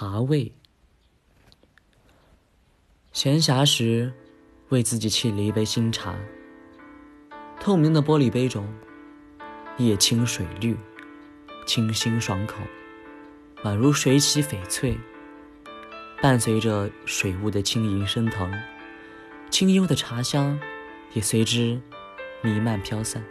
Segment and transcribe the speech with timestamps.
[0.00, 0.50] 茶味。
[3.12, 4.10] 闲暇时，
[4.70, 6.18] 为自己沏了一杯新茶。
[7.60, 8.66] 透明的玻璃杯中，
[9.76, 10.74] 叶青水绿，
[11.66, 12.62] 清新爽口，
[13.62, 14.98] 宛如水洗翡翠。
[16.22, 18.50] 伴随着水雾的轻盈升腾，
[19.50, 20.58] 清幽的茶香
[21.12, 21.78] 也随之
[22.40, 23.22] 弥漫飘散，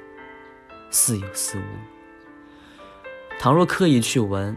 [0.92, 1.64] 似有似无。
[3.40, 4.56] 倘若刻意去闻，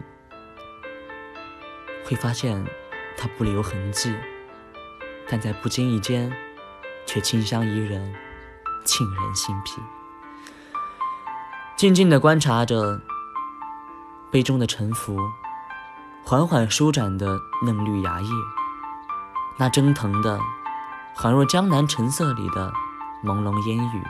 [2.05, 2.65] 会发现
[3.17, 4.15] 它不留痕迹。
[5.29, 6.31] 但在不经意间，
[7.05, 8.13] 却清香怡人，
[8.85, 9.81] 沁人心脾。
[11.77, 13.01] 静静地观察着
[14.31, 15.17] 杯中的沉浮，
[16.23, 18.29] 缓缓舒展的嫩绿芽叶，
[19.57, 20.39] 那蒸腾的，
[21.15, 22.71] 恍若江南橙色里的
[23.23, 24.03] 朦胧烟雨。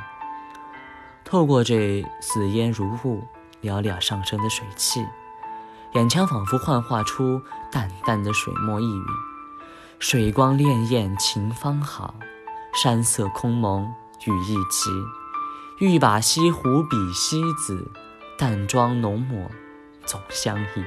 [1.23, 3.27] 透过这似烟如雾、
[3.61, 5.05] 袅袅上升的水汽，
[5.95, 7.39] 眼前仿佛幻化出
[7.71, 9.05] 淡淡的水墨意韵。
[9.99, 12.15] 水光潋滟晴方好，
[12.81, 13.83] 山色空蒙
[14.25, 14.89] 雨亦奇。
[15.79, 17.91] 欲把西湖比西子，
[18.37, 19.49] 淡妆浓抹
[20.05, 20.83] 总相宜。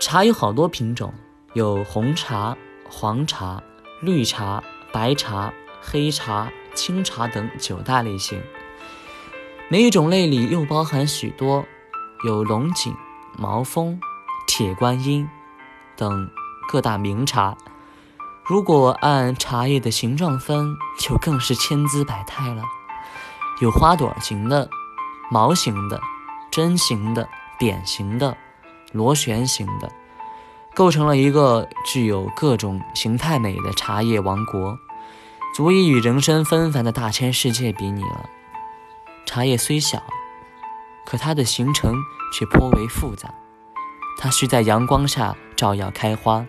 [0.00, 1.14] 茶有好多品种，
[1.52, 2.56] 有红茶、
[2.88, 3.62] 黄茶、
[4.00, 8.42] 绿茶、白茶、黑茶、青茶等九大类型。
[9.68, 11.64] 每一种类里又包含许多，
[12.24, 12.94] 有龙井、
[13.36, 14.00] 毛峰、
[14.46, 15.28] 铁观音
[15.96, 16.30] 等。
[16.68, 17.54] 各大名茶，
[18.46, 22.62] 如果按茶叶的形状分，就更是千姿百态了。
[23.60, 24.70] 有花朵型的、
[25.30, 26.00] 毛形的、
[26.50, 28.34] 针形的、扁形的、
[28.92, 29.92] 螺旋形的，
[30.72, 34.78] 构成了一个具有各种形态美的茶叶王国，
[35.54, 38.30] 足以与人生纷繁的大千世界比拟了。
[39.26, 40.02] 茶叶虽小，
[41.06, 41.94] 可它的形成
[42.32, 43.32] 却颇为复杂。
[44.18, 46.46] 它需在阳光下照耀开花，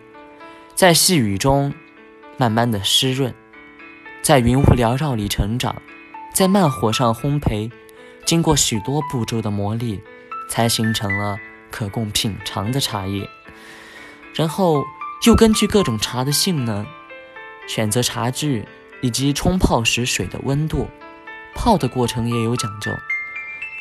[0.75, 1.73] 在细雨中
[2.37, 3.33] 慢慢的湿润，
[4.21, 5.81] 在云雾缭绕里成长，
[6.33, 7.71] 在慢火上烘焙，
[8.25, 9.99] 经过许多步骤的磨砺，
[10.49, 11.37] 才形成了
[11.71, 13.27] 可供品尝的茶叶。
[14.35, 14.83] 然后
[15.25, 16.85] 又根据各种茶的性能，
[17.67, 18.67] 选择茶具
[19.01, 20.89] 以及冲泡时水的温度，
[21.55, 22.91] 泡的过程也有讲究。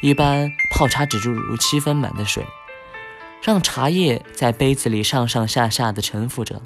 [0.02, 2.44] 一般泡茶只注入七分满的水。
[3.42, 6.62] 让茶叶在杯子里上上下下的沉浮着，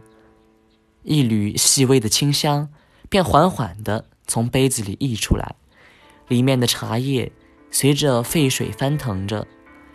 [1.02, 2.68] 一缕细微的清香
[3.08, 5.56] 便缓缓地从杯子里溢出来，
[6.28, 7.32] 里面的茶叶
[7.70, 9.46] 随着沸水翻腾着，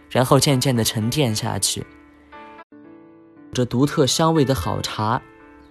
[0.10, 1.86] 然后渐渐地沉淀下去。
[3.54, 5.22] 这独特香味的好茶，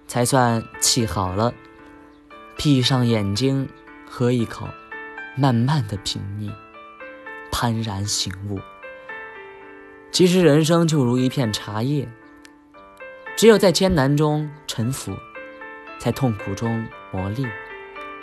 [0.07, 1.53] 才算沏好了。
[2.55, 3.67] 闭上眼睛，
[4.09, 4.67] 喝一口，
[5.35, 6.49] 慢慢的品腻，
[7.51, 8.59] 幡然醒悟。
[10.11, 12.09] 其实人生就如一片茶叶，
[13.37, 15.15] 只有在艰难中沉浮，
[15.99, 17.49] 在痛苦中磨砺，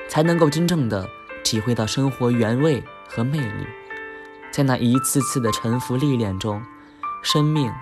[0.08, 1.08] 才能够真正的
[1.42, 3.66] 体会到生活原味和魅力。
[4.50, 6.62] 在那一次次的沉浮历练中，
[7.22, 7.72] 生命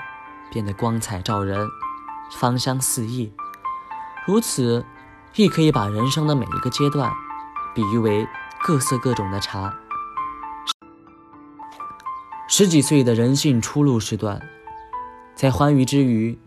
[0.51, 1.69] 变得光彩照人，
[2.33, 3.33] 芳香四溢。
[4.27, 4.85] 如此，
[5.35, 7.13] 亦可以把人生的每一个阶段
[7.75, 8.27] 比喻为
[8.63, 9.75] 各色各种的茶。
[12.49, 14.41] 十几岁的人性初露时段，
[15.35, 16.39] 在欢愉之余，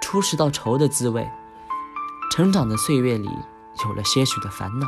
[0.00, 1.24] 初识到愁的滋味；
[2.30, 3.28] 成长的岁月里，
[3.84, 4.86] 有了些许的烦恼。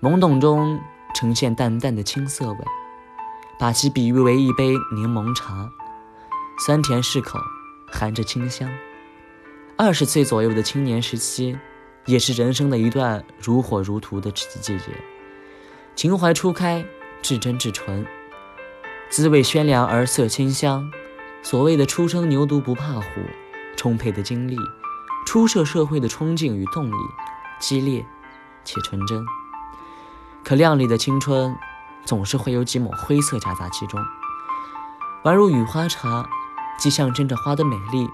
[0.00, 0.80] 懵懂中
[1.14, 2.58] 呈现淡淡的青涩味，
[3.58, 5.70] 把其比喻为一杯柠檬茶，
[6.58, 7.38] 酸甜适口，
[7.86, 8.66] 含着清香。
[9.76, 11.54] 二十岁左右的青年时期，
[12.06, 14.80] 也是人生的一段如火如荼的季节，
[15.94, 16.82] 情怀初开，
[17.20, 18.06] 至真至纯。
[19.08, 20.90] 滋味鲜凉而色清香，
[21.42, 23.04] 所谓的初生牛犊不怕虎，
[23.76, 24.56] 充沛的精力，
[25.24, 26.96] 初涉社会的冲劲与动力，
[27.58, 28.04] 激烈
[28.64, 29.24] 且纯真。
[30.44, 31.56] 可亮丽的青春，
[32.04, 33.98] 总是会有几抹灰色夹杂其中。
[35.24, 36.28] 宛如雨花茶，
[36.78, 38.06] 既象征着花的美丽，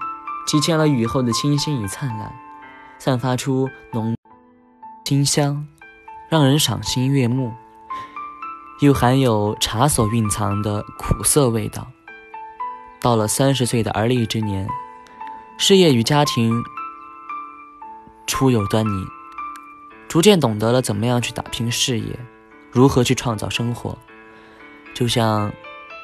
[0.47, 2.33] 体现了雨后的清新与灿烂，
[2.97, 4.15] 散发出浓
[5.05, 5.67] 清香，
[6.29, 7.51] 让人赏心悦目。
[8.83, 11.89] 又含有茶所蕴藏的苦涩味道。
[12.99, 14.67] 到了三十岁的而立之年，
[15.57, 16.61] 事业与家庭
[18.27, 19.05] 初有端倪，
[20.09, 22.19] 逐渐懂得了怎么样去打拼事业，
[22.71, 23.97] 如何去创造生活。
[24.93, 25.53] 就像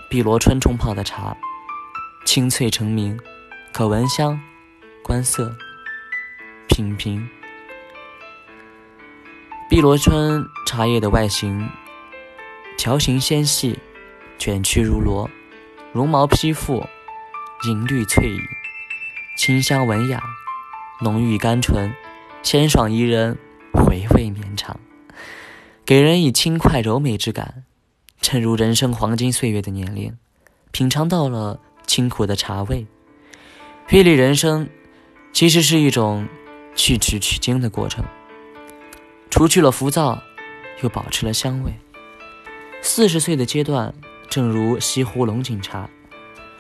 [0.09, 1.35] 碧螺春冲泡的茶，
[2.23, 3.19] 清脆澄明，
[3.73, 4.39] 可闻香、
[5.03, 5.53] 观色、
[6.69, 7.27] 品评。
[9.69, 11.69] 碧螺春茶叶的外形。
[12.79, 13.77] 条形纤细，
[14.37, 15.29] 卷曲如螺，
[15.91, 16.87] 绒毛披覆，
[17.67, 18.41] 银绿翠羽，
[19.35, 20.23] 清香文雅，
[21.01, 21.93] 浓郁甘醇，
[22.41, 23.37] 鲜爽宜人，
[23.73, 24.79] 回味绵长，
[25.85, 27.65] 给人以轻快柔美之感。
[28.21, 30.17] 正如人生黄金岁月的年龄，
[30.71, 32.87] 品尝到了清苦的茶味，
[33.89, 34.69] 阅历人生，
[35.33, 36.29] 其实是一种
[36.75, 38.05] 去取取经的过程。
[39.29, 40.23] 除去了浮躁，
[40.81, 41.73] 又保持了香味。
[42.81, 43.93] 四十岁的阶段，
[44.29, 45.89] 正如西湖龙井茶，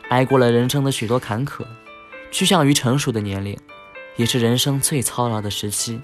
[0.09, 1.65] 挨过了人生的许多坎坷，
[2.31, 3.57] 趋向于成熟的年龄，
[4.15, 6.01] 也是人生最操劳的时期。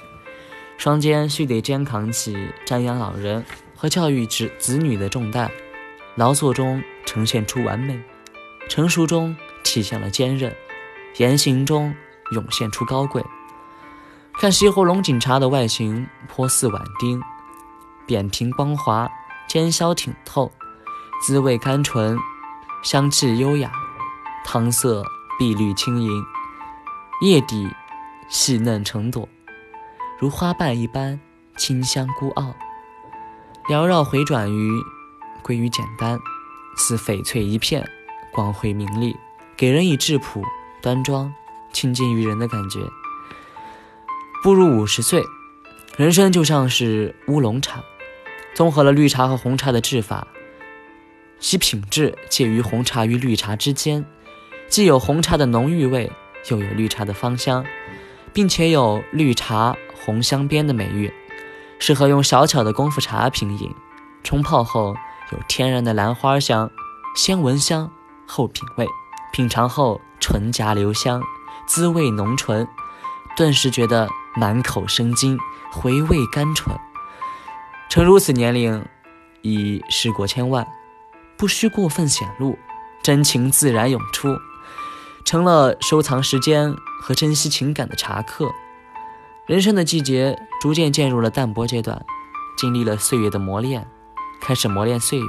[0.78, 2.36] 双肩须得肩扛起
[2.66, 3.44] 赡养老人。
[3.78, 5.52] 和教育子子女的重担，
[6.16, 8.02] 劳作中呈现出完美，
[8.70, 9.36] 成熟中
[9.66, 10.56] 体现了坚韧，
[11.18, 11.94] 言行中
[12.32, 13.22] 涌现出高贵。
[14.40, 17.22] 看西湖龙井茶的外形颇似碗丁，
[18.08, 19.12] 扁平光滑，
[19.48, 20.52] 尖削挺透，
[21.22, 22.18] 滋味甘醇，
[22.84, 23.72] 香气优雅，
[24.44, 25.04] 汤色
[25.40, 26.24] 碧绿轻盈，
[27.22, 27.70] 叶底
[28.28, 29.28] 细嫩成朵，
[30.20, 31.20] 如花瓣一般
[31.56, 32.56] 清香孤傲。
[33.70, 34.72] 缭绕回转于，
[35.42, 36.20] 归于简单，
[36.78, 37.90] 似翡翠一片，
[38.32, 39.16] 光辉明丽，
[39.56, 40.44] 给人以质朴、
[40.82, 41.34] 端庄、
[41.72, 42.80] 亲近于人的感觉。
[44.44, 45.24] 步入五十岁，
[45.98, 47.84] 人生就像是乌龙茶，
[48.56, 50.26] 综合了绿茶和红茶的制法，
[51.40, 54.06] 其品质介于红茶与绿茶之间，
[54.70, 56.10] 既有红茶的浓郁味，
[56.50, 57.66] 又有绿茶的芳香，
[58.32, 61.14] 并且有绿茶红镶边的美誉。
[61.80, 63.76] 适合用小巧的功夫茶品饮，
[64.24, 64.96] 冲泡后
[65.34, 66.72] 有天然的兰花香，
[67.14, 67.92] 先闻香
[68.26, 68.88] 后品味，
[69.34, 71.22] 品尝后唇颊留香，
[71.68, 72.66] 滋味浓醇，
[73.36, 74.08] 顿时觉得
[74.38, 75.38] 满口生津，
[75.74, 76.74] 回味甘醇。
[77.96, 78.84] 趁如此年龄，
[79.42, 80.68] 已事过千万，
[81.38, 82.60] 不需过分显露，
[83.02, 84.38] 真情自然涌出，
[85.24, 88.52] 成了收藏时间和珍惜情感的茶客。
[89.48, 92.06] 人生的季节逐渐进入了淡泊阶段，
[92.58, 93.90] 经历了岁月的磨练，
[94.42, 95.26] 开始磨练岁月。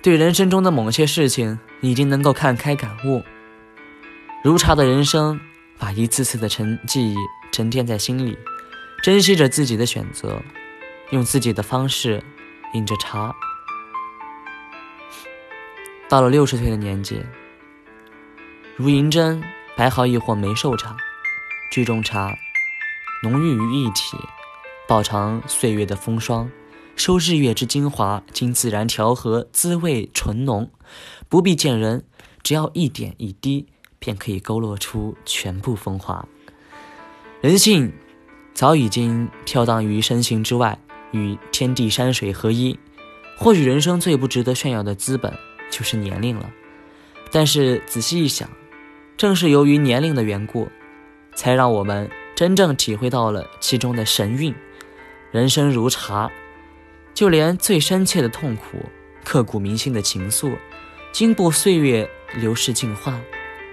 [0.00, 3.22] 对人生中的某些事情，已经能够看开感悟。
[4.42, 5.38] 如茶的人生，
[5.78, 7.16] 把一次次的沉记忆
[7.52, 8.38] 沉淀在心里，
[9.02, 10.42] 珍惜着自己的选择，
[11.10, 12.22] 用自己的方式
[12.74, 13.34] 饮着茶。
[16.08, 17.22] 到了六十岁的年纪，
[18.76, 19.42] 如银针。
[19.76, 20.94] 摆好一伙梅寿茶，
[21.72, 22.36] 聚中茶，
[23.22, 24.18] 浓郁于一体，
[24.86, 26.50] 饱尝岁月的风霜，
[26.96, 30.70] 收日月之精华，经自然调和，滋味醇浓。
[31.30, 32.04] 不必见人，
[32.42, 33.68] 只要一点一滴，
[33.98, 36.28] 便可以勾勒出全部风华。
[37.40, 37.94] 人性
[38.54, 40.78] 早已经飘荡于身形之外，
[41.12, 42.78] 与天地山水合一。
[43.36, 45.32] 或许人生最不值得炫耀的资本
[45.70, 46.50] 就是年龄了，
[47.30, 48.48] 但是仔细一想。
[49.16, 50.68] 正是由于年龄的缘故，
[51.34, 54.54] 才让我们真正体会到了其中的神韵。
[55.30, 56.30] 人生如茶，
[57.14, 58.84] 就连最深切的痛苦、
[59.24, 60.54] 刻骨铭心的情愫，
[61.12, 63.20] 经过岁月流逝净化，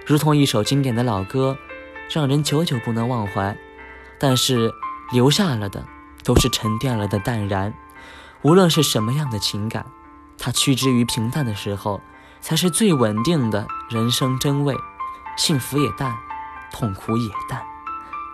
[0.06, 1.56] 如同一首经典的老歌，
[2.10, 3.56] 让人久久不能忘怀。
[4.18, 4.72] 但是
[5.12, 5.84] 留下了的，
[6.24, 7.72] 都是沉淀了的淡然。
[8.42, 9.86] 无论是什么样的情感，
[10.38, 12.00] 它趋之于平淡的时候，
[12.40, 14.76] 才是最稳定的人生真味。
[15.36, 16.16] 幸福也淡，
[16.72, 17.62] 痛苦也淡。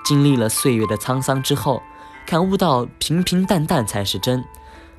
[0.05, 1.83] 经历了岁月的沧桑之后，
[2.27, 4.45] 感悟到平平淡淡才是真。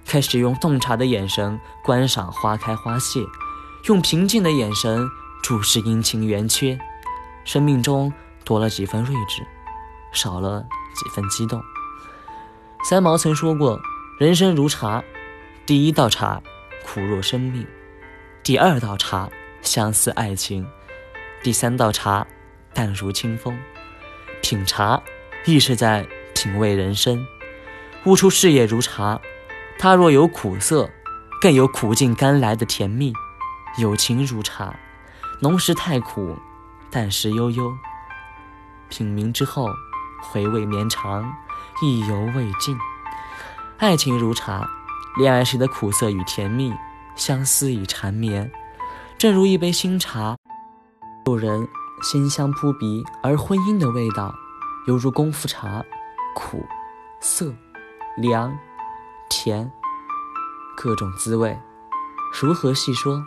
[0.05, 3.21] 开始用洞察的眼神观赏花开花谢，
[3.87, 5.07] 用平静的眼神
[5.41, 6.77] 注视阴晴圆缺。
[7.43, 8.13] 生命中
[8.43, 9.45] 多了几分睿智，
[10.15, 11.61] 少了几分激动。
[12.89, 13.79] 三毛曾说过
[14.19, 15.03] ：“人生如茶，
[15.65, 16.41] 第一道茶
[16.83, 17.67] 苦若生命，
[18.43, 19.29] 第二道茶
[19.61, 20.65] 相似爱情。”
[21.43, 22.25] 第三道茶，
[22.73, 23.55] 淡如清风。
[24.41, 25.01] 品茶，
[25.45, 27.23] 亦是在品味人生。
[28.05, 29.19] 悟出事业如茶，
[29.77, 30.89] 它若有苦涩，
[31.41, 33.13] 更有苦尽甘来的甜蜜。
[33.77, 34.75] 友情如茶，
[35.41, 36.37] 浓时太苦，
[36.89, 37.71] 淡时悠悠。
[38.89, 39.67] 品茗之后，
[40.31, 41.23] 回味绵长，
[41.81, 42.77] 意犹未尽。
[43.77, 44.67] 爱情如茶，
[45.17, 46.73] 恋爱时的苦涩与甜蜜，
[47.15, 48.51] 相思与缠绵，
[49.17, 50.35] 正如一杯新茶。
[51.25, 51.67] 有人
[52.01, 54.33] 馨香扑鼻，而婚姻的味道
[54.87, 55.83] 犹如功夫茶，
[56.35, 56.63] 苦、
[57.19, 57.53] 涩、
[58.17, 58.57] 凉、
[59.29, 59.71] 甜，
[60.75, 61.57] 各种滋味，
[62.41, 63.23] 如何细说？